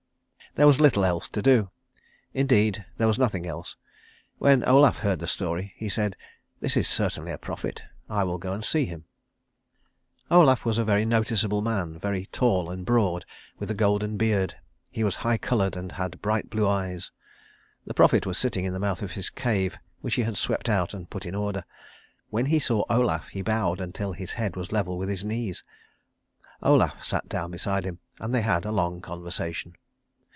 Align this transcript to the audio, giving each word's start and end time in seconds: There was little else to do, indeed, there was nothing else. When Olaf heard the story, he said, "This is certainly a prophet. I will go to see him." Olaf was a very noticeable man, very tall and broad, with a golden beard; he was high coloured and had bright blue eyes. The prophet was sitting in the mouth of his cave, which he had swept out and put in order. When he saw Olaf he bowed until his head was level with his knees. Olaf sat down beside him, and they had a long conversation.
There 0.55 0.67
was 0.67 0.81
little 0.81 1.05
else 1.05 1.29
to 1.29 1.41
do, 1.41 1.69
indeed, 2.33 2.85
there 2.97 3.07
was 3.07 3.17
nothing 3.17 3.47
else. 3.47 3.77
When 4.37 4.65
Olaf 4.65 4.97
heard 4.97 5.19
the 5.19 5.25
story, 5.27 5.71
he 5.77 5.87
said, 5.87 6.17
"This 6.59 6.75
is 6.75 6.89
certainly 6.89 7.31
a 7.31 7.37
prophet. 7.37 7.83
I 8.09 8.25
will 8.25 8.37
go 8.37 8.53
to 8.57 8.61
see 8.61 8.83
him." 8.85 9.05
Olaf 10.29 10.65
was 10.65 10.77
a 10.77 10.83
very 10.83 11.05
noticeable 11.05 11.61
man, 11.61 11.97
very 11.97 12.25
tall 12.33 12.69
and 12.69 12.85
broad, 12.85 13.23
with 13.59 13.71
a 13.71 13.73
golden 13.73 14.17
beard; 14.17 14.55
he 14.91 15.05
was 15.05 15.15
high 15.15 15.37
coloured 15.37 15.77
and 15.77 15.93
had 15.93 16.21
bright 16.21 16.49
blue 16.49 16.67
eyes. 16.67 17.11
The 17.85 17.93
prophet 17.93 18.25
was 18.25 18.37
sitting 18.37 18.65
in 18.65 18.73
the 18.73 18.77
mouth 18.77 19.01
of 19.01 19.11
his 19.13 19.29
cave, 19.29 19.77
which 20.01 20.15
he 20.15 20.23
had 20.23 20.35
swept 20.35 20.67
out 20.67 20.93
and 20.93 21.09
put 21.09 21.25
in 21.25 21.33
order. 21.33 21.63
When 22.29 22.47
he 22.47 22.59
saw 22.59 22.83
Olaf 22.89 23.29
he 23.29 23.41
bowed 23.41 23.79
until 23.79 24.11
his 24.11 24.33
head 24.33 24.57
was 24.57 24.73
level 24.73 24.97
with 24.97 25.07
his 25.07 25.23
knees. 25.23 25.63
Olaf 26.61 27.01
sat 27.05 27.29
down 27.29 27.51
beside 27.51 27.85
him, 27.85 27.99
and 28.19 28.35
they 28.35 28.41
had 28.41 28.65
a 28.65 28.71
long 28.73 28.99
conversation. 28.99 29.77